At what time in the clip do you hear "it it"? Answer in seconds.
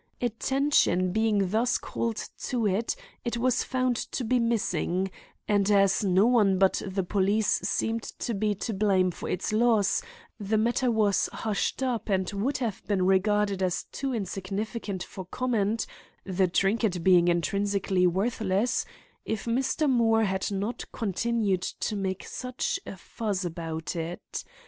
2.65-3.37